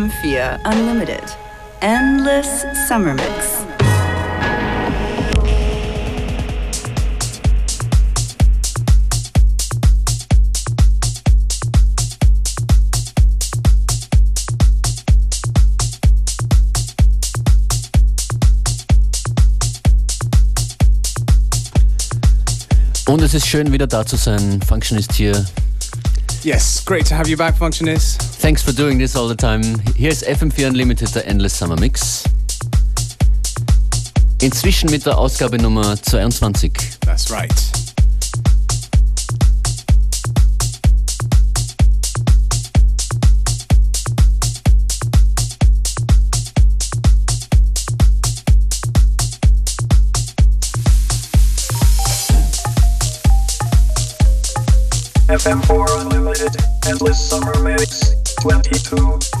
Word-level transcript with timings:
FM4 0.00 0.58
Unlimited. 0.64 1.36
Endless 1.80 2.64
Summer 2.88 3.12
Mix. 3.12 3.66
Und 23.06 23.22
es 23.22 23.34
ist 23.34 23.46
schön, 23.46 23.70
wieder 23.70 23.86
da 23.86 24.06
zu 24.06 24.16
sein. 24.16 24.62
Functionist 24.66 25.12
hier. 25.12 25.44
Yes, 26.42 26.82
great 26.86 27.04
to 27.06 27.14
have 27.14 27.28
you 27.28 27.36
back, 27.36 27.54
Functionist. 27.54 28.22
Thanks 28.40 28.62
for 28.62 28.72
doing 28.72 28.96
this 28.96 29.14
all 29.14 29.28
the 29.28 29.34
time. 29.34 29.62
Here's 29.94 30.22
FM4 30.22 30.68
Unlimited, 30.68 31.14
der 31.14 31.26
Endless 31.26 31.58
Summer 31.58 31.78
Mix. 31.78 32.24
Inzwischen 34.40 34.90
mit 34.90 35.04
der 35.04 35.18
Ausgabe 35.18 35.58
Nummer 35.58 36.00
22. 36.00 36.72
That's 37.00 37.30
right. 37.30 37.52
FM4 55.28 56.19
Endless 56.86 57.28
Summer 57.28 57.58
Mix, 57.60 58.14
22. 58.36 59.39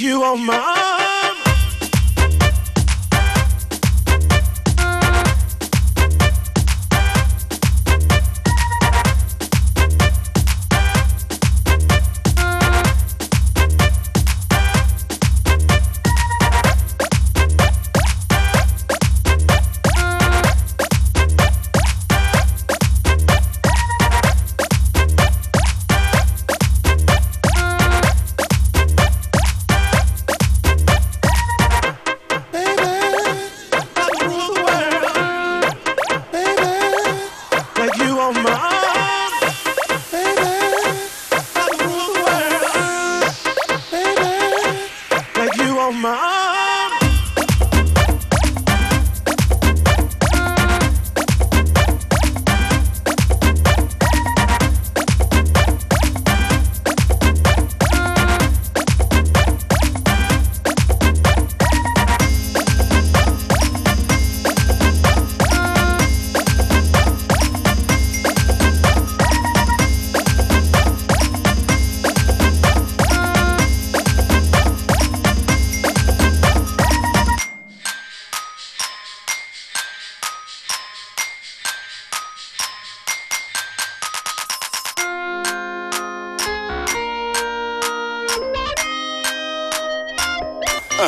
You 0.00 0.22
on 0.22 0.46
my 0.46 0.77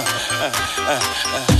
uh, 0.01 0.07
uh, 0.31 0.53
uh. 0.79 0.89
uh, 0.89 1.01
uh, 1.27 1.55
uh. 1.55 1.60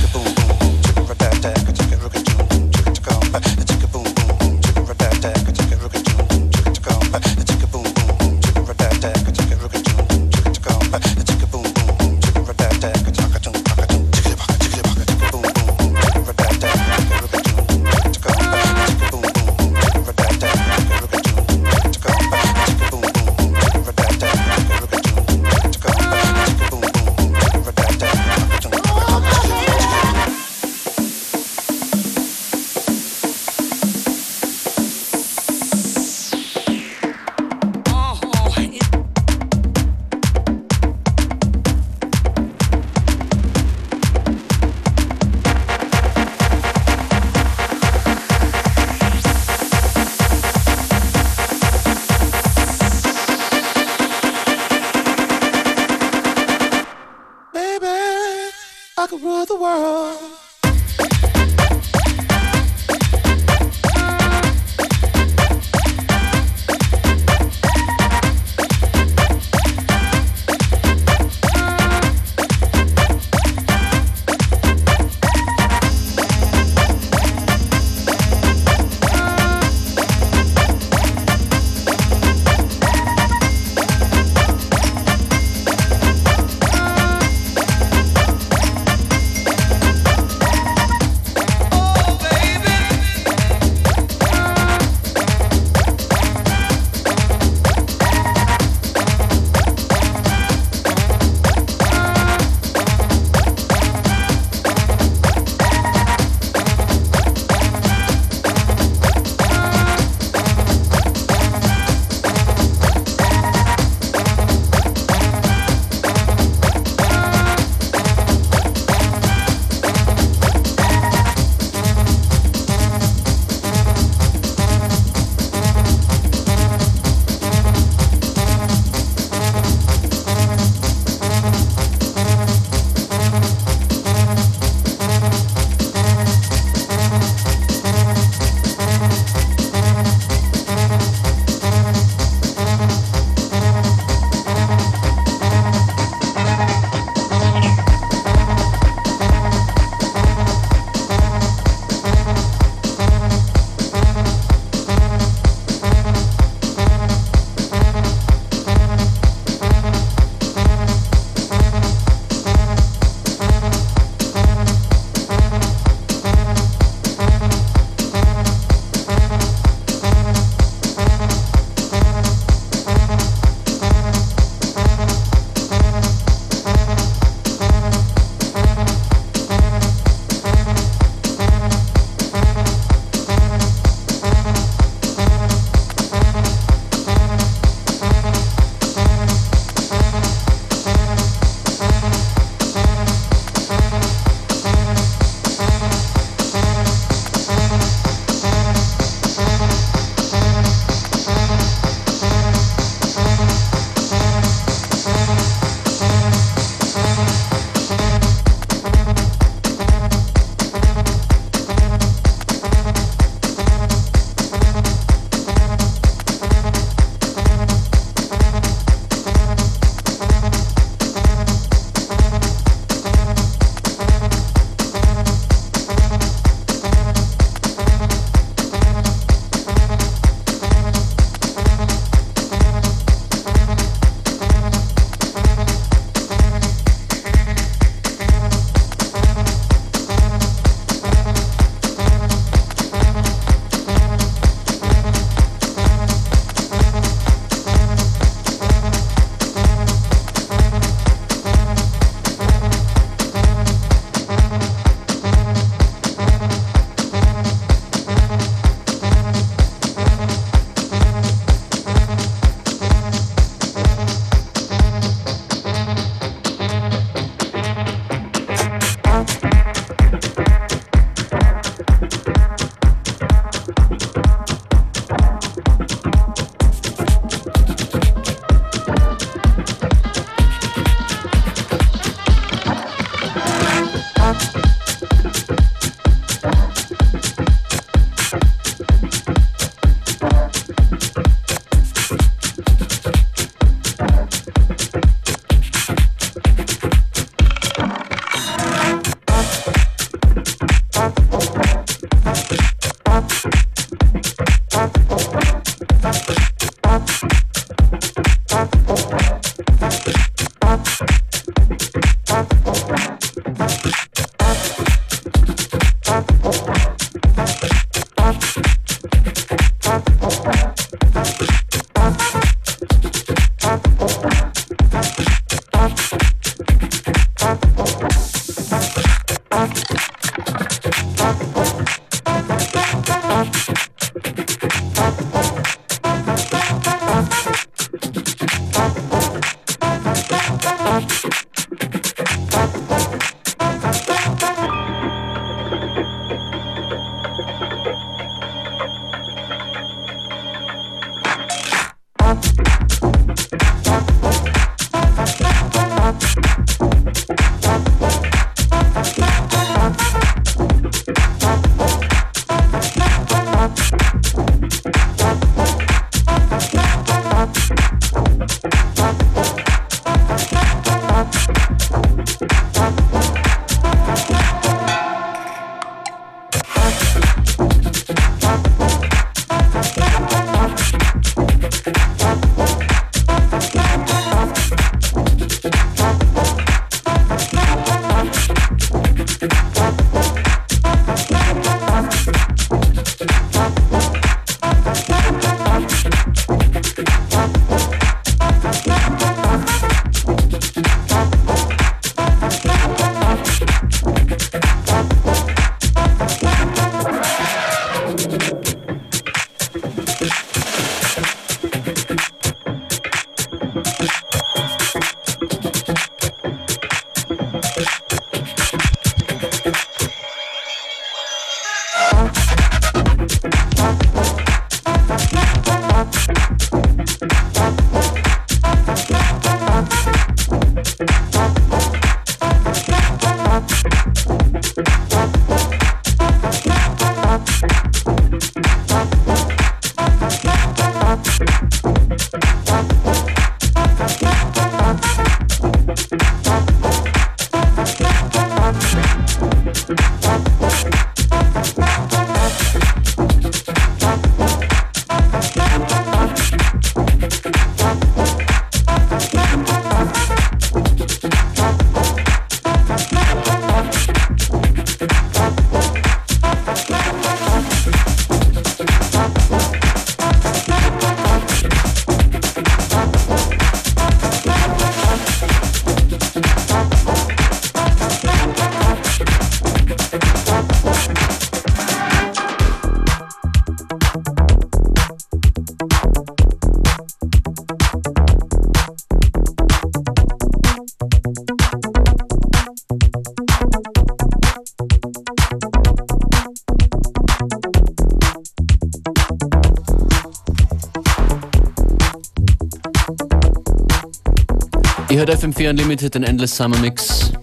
Ihr 505.11 505.17
hört 505.19 505.29
FM4 505.29 505.71
Unlimited, 505.71 506.15
den 506.15 506.23
Endless 506.23 506.55
Summer 506.55 506.77
Mix. 506.77 507.33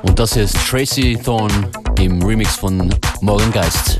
Und 0.00 0.18
das 0.18 0.32
hier 0.32 0.44
ist 0.44 0.56
Tracy 0.66 1.18
Thorn 1.22 1.52
im 1.98 2.22
Remix 2.22 2.56
von 2.56 2.88
Morgan 3.20 3.52
Geist. 3.52 3.97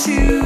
to 0.00 0.39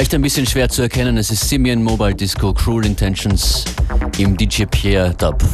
Vielleicht 0.00 0.14
ein 0.14 0.22
bisschen 0.22 0.46
schwer 0.46 0.66
zu 0.70 0.80
erkennen, 0.80 1.18
es 1.18 1.30
ist 1.30 1.46
Simeon 1.46 1.82
Mobile 1.82 2.14
Disco 2.14 2.54
Cruel 2.54 2.86
Intentions 2.86 3.66
im 4.16 4.34
DJ 4.34 4.64
Pierre 4.64 5.14
Dub. 5.14 5.44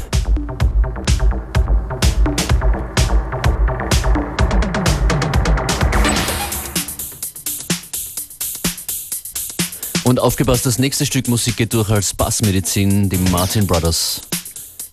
Und 10.05 10.21
aufgepasst, 10.21 10.65
das 10.65 10.79
nächste 10.79 11.05
Stück 11.07 11.27
Musik 11.27 11.57
geht 11.57 11.75
durch 11.75 11.91
als 11.91 12.15
Bassmedizin, 12.15 13.09
die 13.09 13.19
Martin 13.33 13.67
Brothers. 13.67 14.21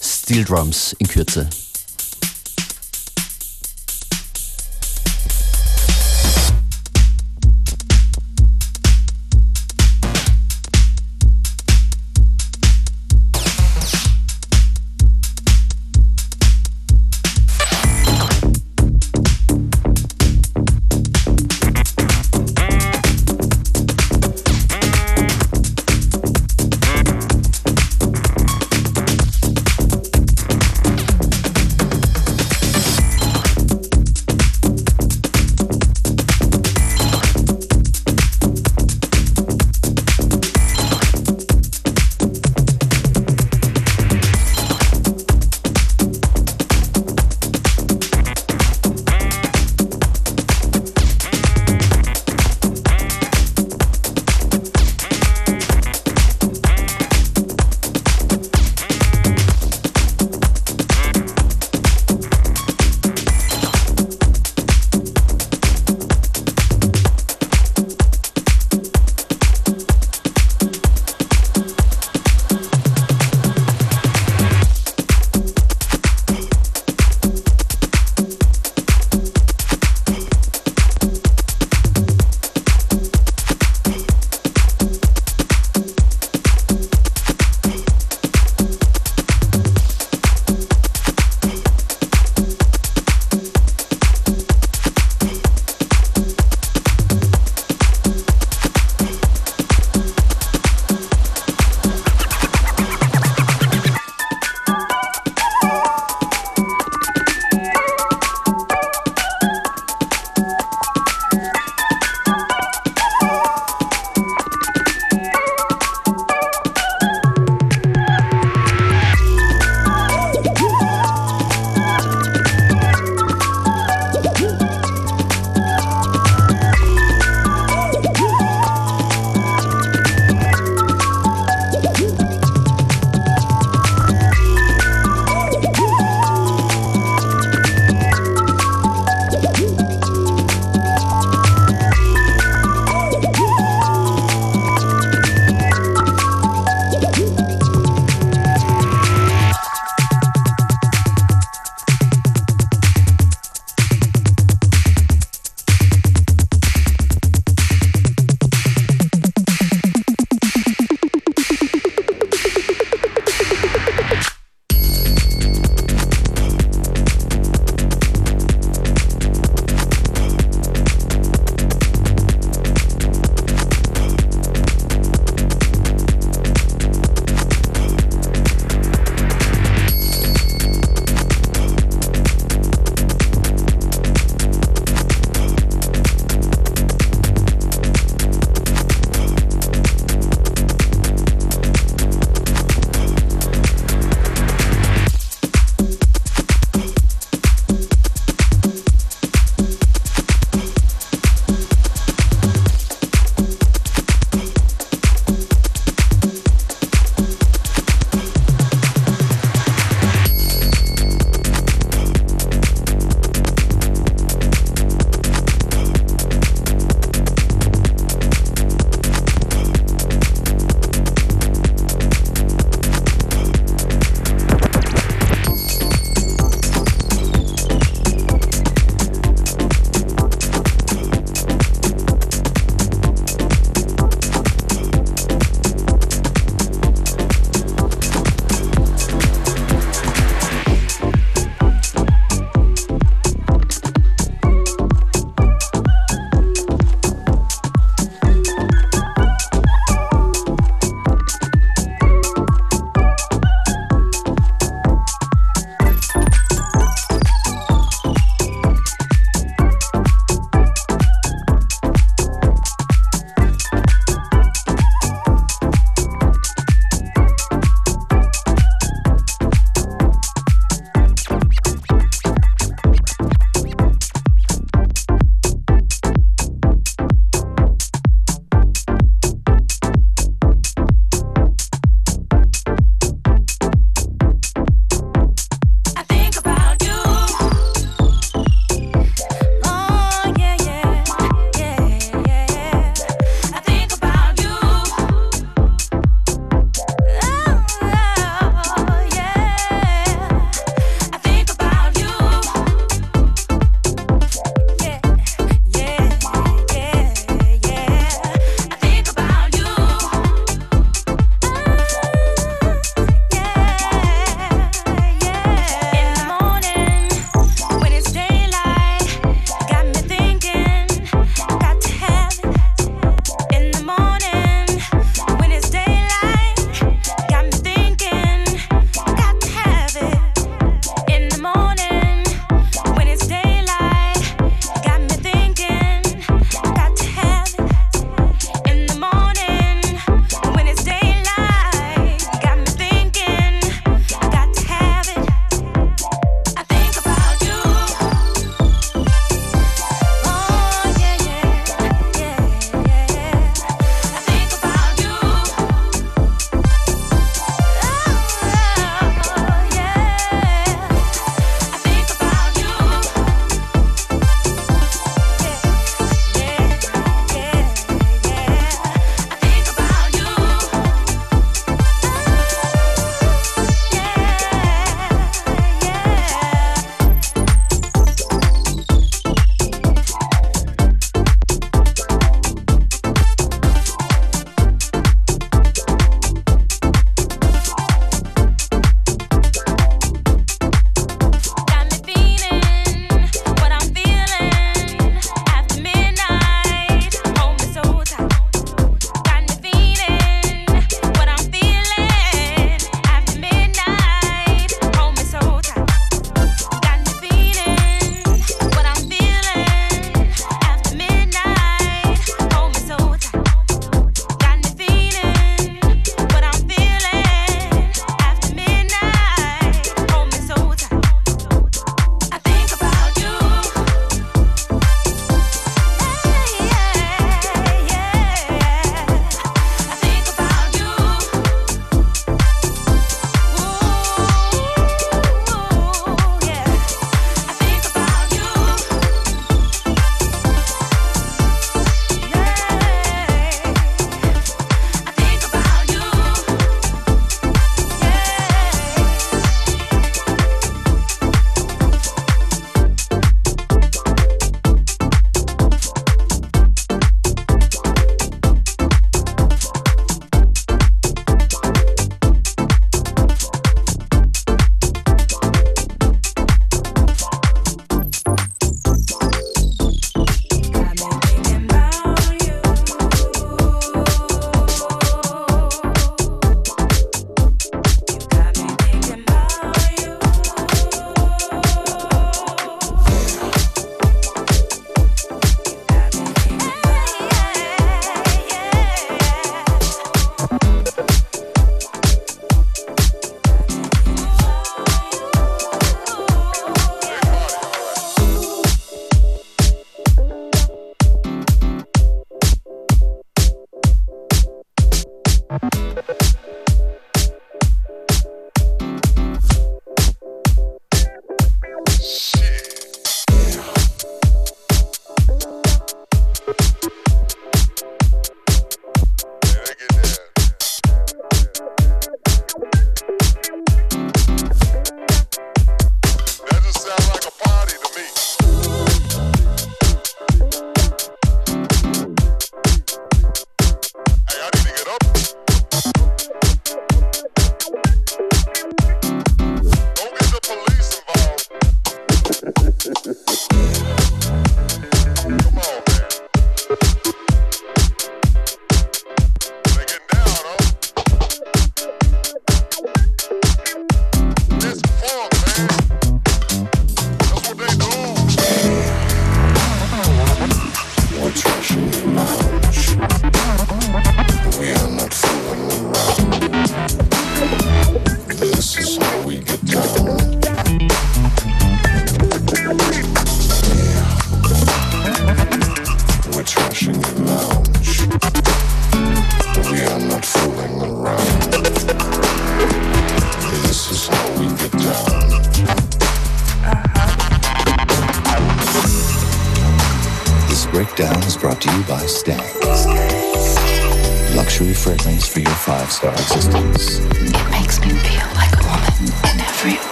Steel 0.00 0.44
Drums 0.44 0.96
in 0.98 1.06
Kürze. 1.06 1.50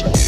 emotions. 0.00 0.27